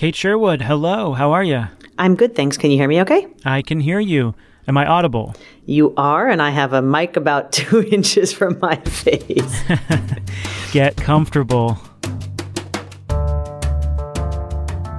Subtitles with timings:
[0.00, 1.12] Kate Sherwood, hello.
[1.12, 1.66] How are you?
[1.98, 2.56] I'm good, thanks.
[2.56, 3.26] Can you hear me okay?
[3.44, 4.34] I can hear you.
[4.66, 5.34] Am I audible?
[5.66, 9.60] You are, and I have a mic about two inches from my face.
[10.72, 11.76] Get comfortable.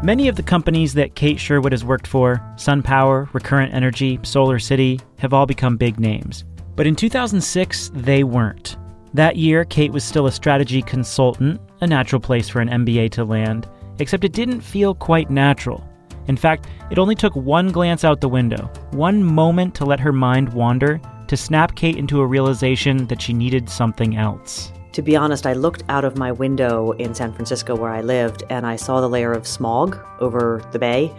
[0.03, 4.99] Many of the companies that Kate Sherwood has worked for, SunPower, Recurrent Energy, Solar City,
[5.17, 6.43] have all become big names.
[6.75, 8.77] But in 2006, they weren't.
[9.15, 13.25] That year, Kate was still a strategy consultant, a natural place for an MBA to
[13.25, 13.67] land,
[14.01, 15.87] except it didn't feel quite natural.
[16.27, 20.11] In fact, it only took one glance out the window, one moment to let her
[20.11, 24.71] mind wander, to snap Kate into a realization that she needed something else.
[24.93, 28.43] To be honest, I looked out of my window in San Francisco where I lived
[28.49, 31.13] and I saw the layer of smog over the bay.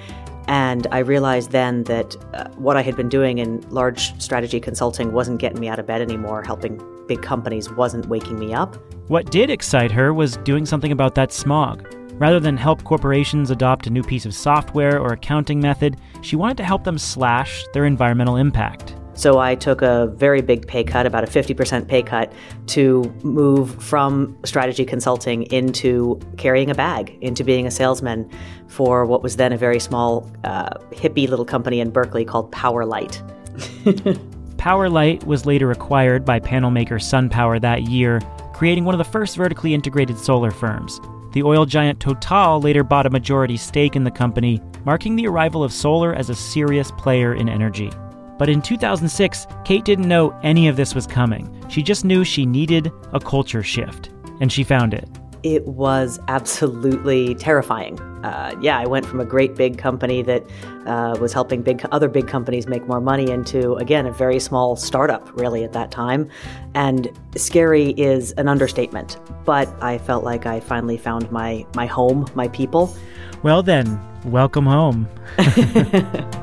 [0.49, 5.13] And I realized then that uh, what I had been doing in large strategy consulting
[5.13, 6.43] wasn't getting me out of bed anymore.
[6.45, 8.77] Helping big companies wasn't waking me up.
[9.09, 11.89] What did excite her was doing something about that smog.
[12.15, 16.57] Rather than help corporations adopt a new piece of software or accounting method, she wanted
[16.57, 18.95] to help them slash their environmental impact.
[19.15, 22.33] So I took a very big pay cut, about a 50% pay cut,
[22.69, 28.31] to move from strategy consulting into carrying a bag, into being a salesman
[28.69, 33.21] for what was then a very small, uh, hippie little company in Berkeley called Powerlight.
[34.57, 38.21] Powerlight was later acquired by panel maker SunPower that year,
[38.55, 41.01] creating one of the first vertically integrated solar firms.
[41.33, 45.65] The oil giant Total later bought a majority stake in the company, marking the arrival
[45.65, 47.91] of solar as a serious player in energy.
[48.39, 51.49] But in 2006, Kate didn't know any of this was coming.
[51.69, 55.09] She just knew she needed a culture shift, and she found it.
[55.43, 58.01] It was absolutely terrifying.
[58.25, 60.45] Uh, yeah, I went from a great big company that
[60.87, 64.77] uh, was helping big other big companies make more money into again a very small
[64.77, 66.29] startup, really at that time.
[66.75, 69.19] And scary is an understatement.
[69.45, 72.95] But I felt like I finally found my my home, my people.
[73.43, 75.09] Well then, welcome home.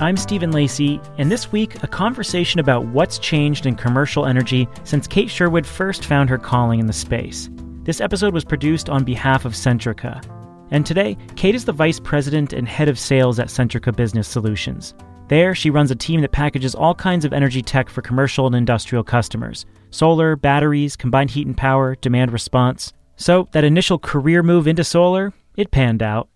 [0.00, 5.08] I'm Stephen Lacey, and this week, a conversation about what's changed in commercial energy since
[5.08, 7.50] Kate Sherwood first found her calling in the space.
[7.82, 10.22] This episode was produced on behalf of Centrica.
[10.70, 14.94] And today, Kate is the vice president and head of sales at Centrica Business Solutions.
[15.26, 18.54] There, she runs a team that packages all kinds of energy tech for commercial and
[18.54, 22.92] industrial customers solar, batteries, combined heat and power, demand response.
[23.16, 26.28] So, that initial career move into solar, it panned out.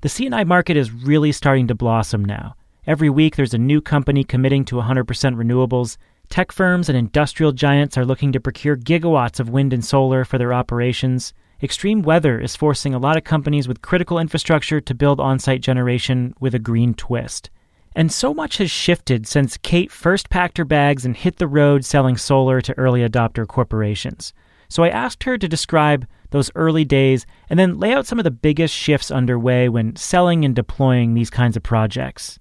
[0.00, 2.54] The C&I market is really starting to blossom now.
[2.86, 5.98] Every week, there's a new company committing to 100% renewables.
[6.30, 10.38] Tech firms and industrial giants are looking to procure gigawatts of wind and solar for
[10.38, 11.34] their operations.
[11.62, 15.60] Extreme weather is forcing a lot of companies with critical infrastructure to build on site
[15.60, 17.50] generation with a green twist.
[17.94, 21.84] And so much has shifted since Kate first packed her bags and hit the road
[21.84, 24.32] selling solar to early adopter corporations.
[24.70, 28.24] So I asked her to describe those early days and then lay out some of
[28.24, 32.38] the biggest shifts underway when selling and deploying these kinds of projects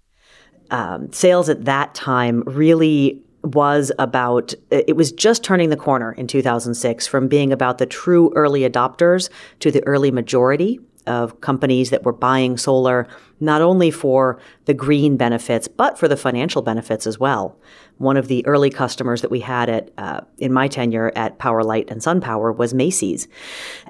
[0.71, 6.27] um, sales at that time really was about it was just turning the corner in
[6.27, 9.29] 2006 from being about the true early adopters
[9.59, 13.07] to the early majority of companies that were buying solar
[13.39, 17.57] not only for the green benefits but for the financial benefits as well.
[17.97, 21.89] One of the early customers that we had at uh, in my tenure at Powerlight
[21.89, 23.27] and SunPower was Macy's,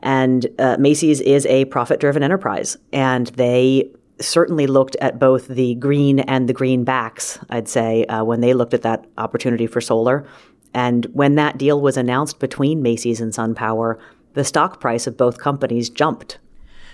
[0.01, 3.91] and uh, Macy's is a profit-driven enterprise, and they
[4.21, 8.73] certainly looked at both the green and the greenbacks, I'd say, uh, when they looked
[8.73, 10.27] at that opportunity for solar.
[10.73, 13.97] And when that deal was announced between Macy's and SunPower,
[14.33, 16.37] the stock price of both companies jumped.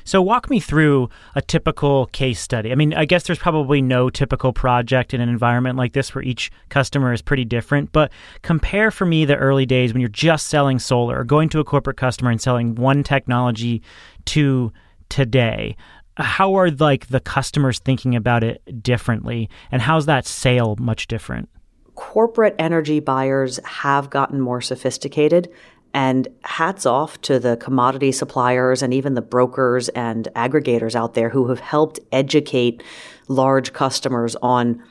[0.08, 2.72] So, walk me through a typical case study.
[2.72, 6.24] I mean, I guess there's probably no typical project in an environment like this where
[6.24, 8.12] each customer is pretty different, but
[8.44, 11.64] compare for me the early days when you're just selling solar or going to a
[11.64, 13.82] corporate customer and selling one technology
[14.26, 14.72] to
[15.10, 15.76] today
[16.18, 21.50] how are like the customers thinking about it differently and how's that sale much different
[21.96, 25.50] corporate energy buyers have gotten more sophisticated
[25.94, 31.30] and hats off to the commodity suppliers and even the brokers and aggregators out there
[31.30, 32.84] who have helped educate
[33.30, 34.84] large customers on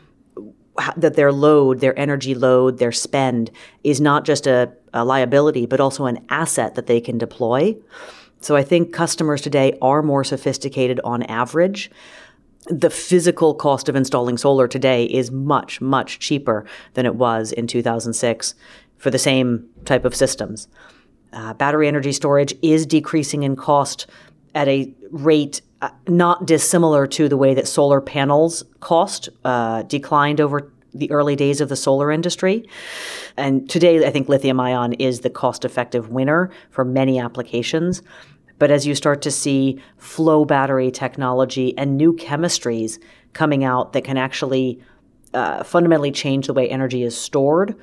[0.96, 3.50] that their load, their energy load, their spend
[3.84, 7.76] is not just a, a liability, but also an asset that they can deploy.
[8.44, 11.90] So I think customers today are more sophisticated on average.
[12.66, 17.66] The physical cost of installing solar today is much, much cheaper than it was in
[17.66, 18.54] 2006
[18.98, 20.68] for the same type of systems.
[21.32, 24.06] Uh, battery energy storage is decreasing in cost
[24.54, 30.38] at a rate uh, not dissimilar to the way that solar panels cost uh, declined
[30.38, 32.68] over the early days of the solar industry.
[33.36, 38.00] And today, I think lithium ion is the cost effective winner for many applications.
[38.58, 42.98] But as you start to see flow battery technology and new chemistries
[43.32, 44.80] coming out that can actually
[45.32, 47.76] uh, fundamentally change the way energy is stored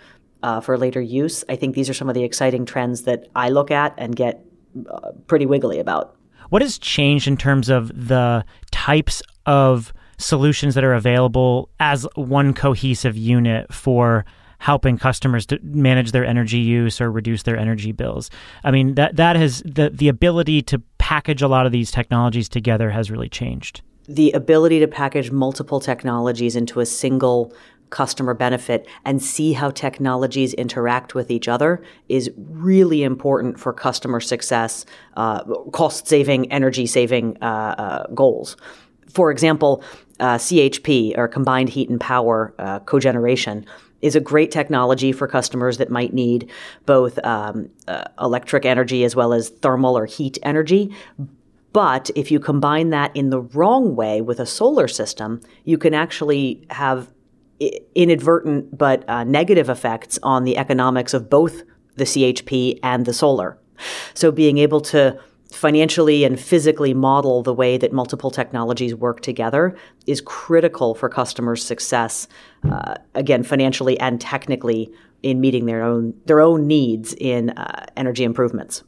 [0.44, 3.50] uh, for later use, I think these are some of the exciting trends that I
[3.50, 4.46] look at and get
[4.90, 6.16] uh, pretty wiggly about.
[6.50, 12.54] What has changed in terms of the types of solutions that are available as one
[12.54, 14.26] cohesive unit for
[14.62, 18.30] helping customers to manage their energy use or reduce their energy bills.
[18.64, 22.48] I mean that that has the the ability to package a lot of these technologies
[22.48, 23.82] together has really changed.
[24.08, 27.52] The ability to package multiple technologies into a single
[27.90, 34.20] customer benefit and see how technologies interact with each other is really important for customer
[34.20, 34.86] success,
[35.18, 38.58] uh, cost saving, energy saving uh, uh, goals.
[39.10, 39.84] For example,
[40.20, 43.66] uh, CHP or combined heat and power uh, cogeneration
[44.02, 46.50] is a great technology for customers that might need
[46.86, 50.94] both um, uh, electric energy as well as thermal or heat energy.
[51.74, 55.94] But if you combine that in the wrong way with a solar system, you can
[55.94, 57.12] actually have
[57.96, 61.62] inadvertent but uh, negative effects on the economics of both
[61.96, 63.58] the CHP and the solar.
[64.14, 65.20] So being able to
[65.52, 69.76] financially and physically model the way that multiple technologies work together
[70.08, 72.28] is critical for customers' success.
[72.70, 74.92] Uh, again, financially and technically
[75.24, 78.84] in meeting their own their own needs in uh, energy improvements.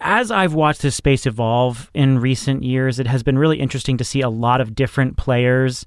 [0.00, 4.04] As I've watched this space evolve in recent years, it has been really interesting to
[4.04, 5.84] see a lot of different players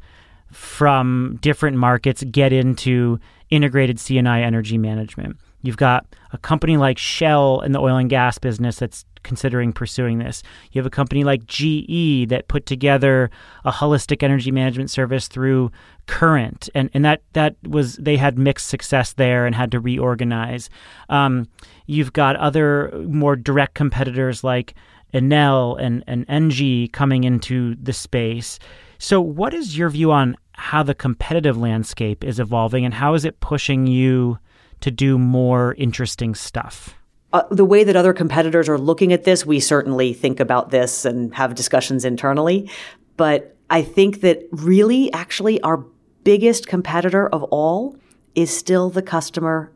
[0.52, 3.20] from different markets get into
[3.50, 5.38] integrated C&I energy management.
[5.62, 10.20] You've got a company like Shell in the oil and gas business that's considering pursuing
[10.20, 10.44] this.
[10.72, 13.30] You have a company like GE that put together
[13.66, 15.72] a holistic energy management service through
[16.08, 20.70] Current, and and that that was they had mixed success there and had to reorganize.
[21.10, 21.48] Um,
[21.86, 24.74] you've got other more direct competitors like
[25.14, 28.60] Enel and and Engie coming into the space.
[28.98, 33.24] So, what is your view on how the competitive landscape is evolving, and how is
[33.24, 34.38] it pushing you
[34.82, 36.96] to do more interesting stuff?
[37.34, 41.06] Uh, the way that other competitors are looking at this, we certainly think about this
[41.06, 42.70] and have discussions internally.
[43.18, 45.86] But I think that really, actually, our
[46.24, 47.96] biggest competitor of all
[48.36, 49.72] is still the customer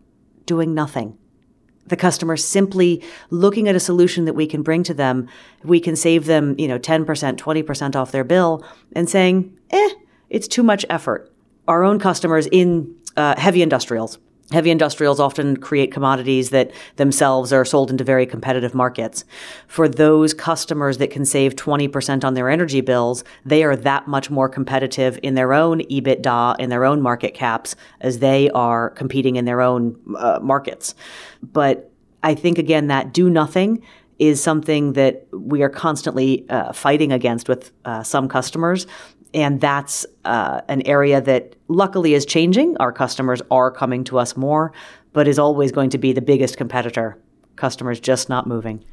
[0.46, 1.18] doing nothing.
[1.88, 5.28] The customer simply looking at a solution that we can bring to them.
[5.64, 9.90] We can save them, you know, 10%, 20% off their bill and saying, eh,
[10.30, 11.32] it's too much effort.
[11.68, 14.18] Our own customers in uh, heavy industrials,
[14.52, 19.26] Heavy industrials often create commodities that themselves are sold into very competitive markets.
[19.68, 24.30] For those customers that can save 20% on their energy bills, they are that much
[24.30, 29.36] more competitive in their own EBITDA, in their own market caps, as they are competing
[29.36, 30.94] in their own uh, markets.
[31.42, 31.92] But
[32.22, 33.82] I think, again, that do nothing
[34.20, 38.86] is something that we are constantly uh, fighting against with uh, some customers
[39.36, 42.78] and that's uh, an area that luckily is changing.
[42.78, 44.72] Our customers are coming to us more,
[45.14, 47.20] but is always going to be the biggest competitor.
[47.58, 48.84] Customers just not moving.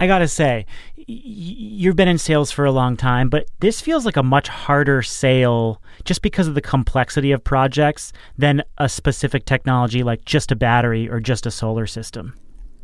[0.00, 0.64] I got to say,
[0.96, 4.46] y- you've been in sales for a long time, but this feels like a much
[4.46, 10.52] harder sale just because of the complexity of projects than a specific technology like just
[10.52, 12.34] a battery or just a solar system.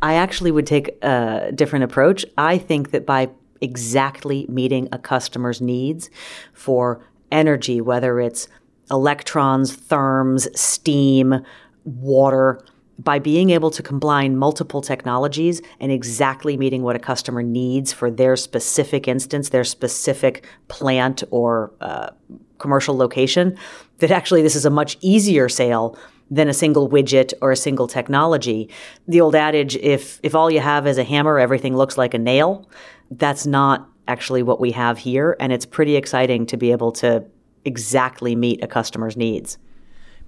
[0.02, 2.26] I actually would take a different approach.
[2.36, 3.30] I think that by
[3.64, 6.10] exactly meeting a customer's needs
[6.52, 8.46] for energy, whether it's
[8.90, 11.44] electrons, therms, steam,
[11.84, 12.64] water,
[12.98, 18.10] by being able to combine multiple technologies and exactly meeting what a customer needs for
[18.10, 22.10] their specific instance, their specific plant or uh,
[22.58, 23.56] commercial location,
[23.98, 25.98] that actually this is a much easier sale
[26.30, 28.68] than a single widget or a single technology.
[29.06, 32.18] The old adage, if, if all you have is a hammer, everything looks like a
[32.18, 32.68] nail,
[33.10, 35.36] that's not actually what we have here.
[35.38, 37.24] And it's pretty exciting to be able to
[37.64, 39.58] exactly meet a customer's needs.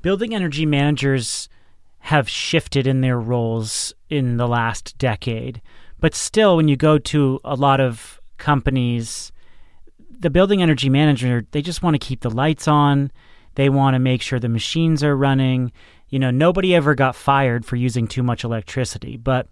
[0.02, 1.48] Building energy managers
[2.00, 5.60] have shifted in their roles in the last decade.
[5.98, 9.32] But still, when you go to a lot of companies,
[10.20, 13.10] the building energy manager, they just want to keep the lights on.
[13.56, 15.72] They want to make sure the machines are running.
[16.08, 19.48] You know, nobody ever got fired for using too much electricity, but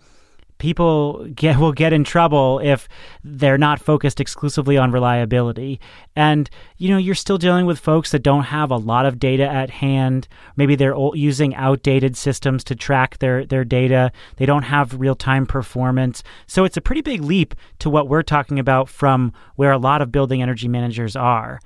[0.59, 2.87] people get will get in trouble if
[3.25, 5.81] they're not focused exclusively on reliability.
[6.15, 9.49] And you know, you're still dealing with folks that don't have a lot of data
[9.49, 10.29] at hand.
[10.55, 14.13] Maybe they're using outdated systems to track their their data.
[14.37, 16.23] They don't have real-time performance.
[16.47, 20.03] So it's a pretty big leap to what we're talking about from where a lot
[20.03, 21.59] of building energy managers are.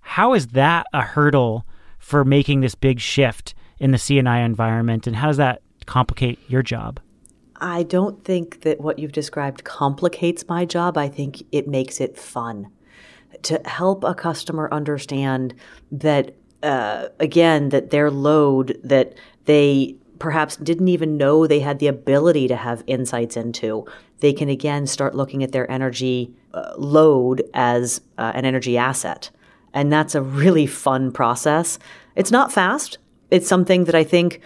[0.00, 1.66] How is that a hurdle
[2.00, 6.62] for making this big shift in the C&I environment and how does that complicate your
[6.62, 6.98] job?
[7.60, 10.96] I don't think that what you've described complicates my job.
[10.96, 12.70] I think it makes it fun
[13.42, 15.54] to help a customer understand
[15.92, 19.14] that, uh, again, that their load that
[19.44, 23.86] they perhaps didn't even know they had the ability to have insights into.
[24.20, 29.30] They can again start looking at their energy uh, load as uh, an energy asset.
[29.72, 31.78] And that's a really fun process.
[32.16, 32.98] It's not fast.
[33.30, 34.40] It's something that I think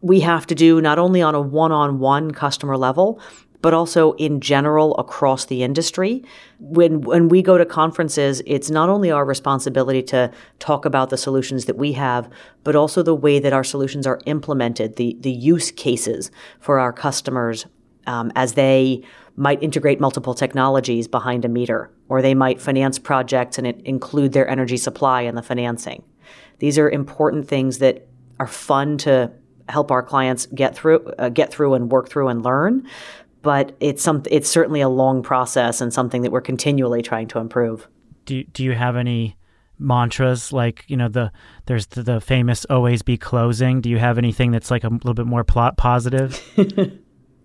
[0.00, 3.20] we have to do not only on a one on one customer level,
[3.62, 6.24] but also in general across the industry.
[6.58, 11.18] When when we go to conferences, it's not only our responsibility to talk about the
[11.18, 12.30] solutions that we have,
[12.64, 16.92] but also the way that our solutions are implemented, the the use cases for our
[16.92, 17.66] customers
[18.06, 19.02] um, as they
[19.36, 24.48] might integrate multiple technologies behind a meter, or they might finance projects and include their
[24.48, 26.02] energy supply in the financing.
[26.58, 28.06] These are important things that
[28.38, 29.32] are fun to
[29.68, 32.86] help our clients get through, uh, get through, and work through and learn.
[33.42, 37.38] But it's some, it's certainly a long process and something that we're continually trying to
[37.38, 37.88] improve.
[38.26, 39.36] Do Do you have any
[39.78, 41.32] mantras like you know the
[41.64, 43.80] there's the, the famous always be closing?
[43.80, 46.38] Do you have anything that's like a little bit more plot positive?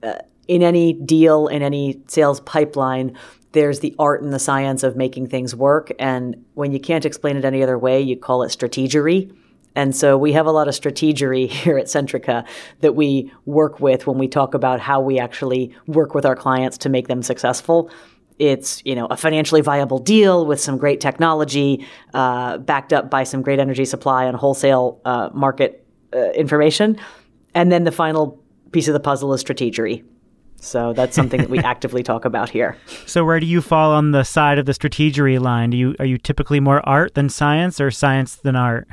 [0.04, 0.14] uh,
[0.48, 3.18] in any deal, in any sales pipeline,
[3.52, 5.92] there's the art and the science of making things work.
[5.98, 9.34] And when you can't explain it any other way, you call it strategery.
[9.76, 12.46] And so we have a lot of strategery here at Centrica
[12.82, 16.78] that we work with when we talk about how we actually work with our clients
[16.80, 17.90] to make them successful.
[18.38, 23.24] It's you know a financially viable deal with some great technology, uh, backed up by
[23.24, 27.00] some great energy supply and wholesale uh, market uh, information,
[27.54, 30.04] and then the final piece of the puzzle is strategery.
[30.60, 32.78] So that's something that we actively talk about here.
[33.06, 35.70] So where do you fall on the side of the strategery line?
[35.70, 38.88] Do you are you typically more art than science, or science than art?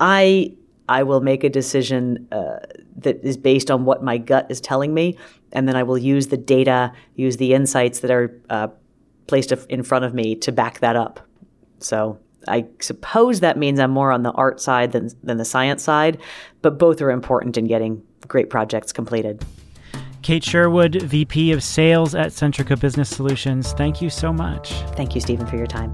[0.00, 0.52] I
[0.88, 2.58] I will make a decision uh,
[2.96, 5.16] that is based on what my gut is telling me,
[5.52, 8.68] and then I will use the data, use the insights that are uh,
[9.28, 11.20] placed in front of me to back that up.
[11.78, 12.18] So
[12.48, 16.18] I suppose that means I'm more on the art side than than the science side,
[16.62, 19.44] but both are important in getting great projects completed.
[20.22, 24.72] Kate Sherwood, VP of Sales at Centrica Business Solutions, thank you so much.
[24.96, 25.92] Thank you, Stephen, for your time.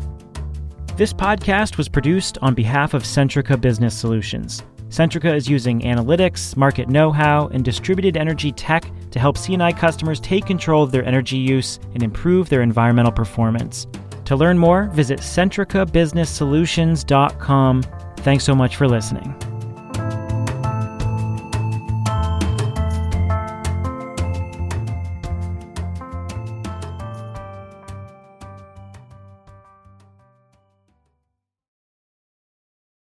[0.96, 4.62] This podcast was produced on behalf of Centrica Business Solutions.
[4.88, 10.46] Centrica is using analytics, market know-how, and distributed energy tech to help C&I customers take
[10.46, 13.86] control of their energy use and improve their environmental performance.
[14.24, 17.82] To learn more, visit centricabusinesssolutions.com.
[18.18, 19.55] Thanks so much for listening.